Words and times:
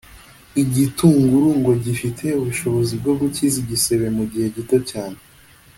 Igitunguru 0.61 1.47
ngo 1.59 1.71
gifite 1.85 2.25
ubushobozi 2.39 2.93
bwo 3.01 3.13
gukiza 3.19 3.55
igisebe 3.63 4.05
mu 4.17 4.23
gihe 4.31 4.47
gito 4.55 4.77
cyane 4.89 5.19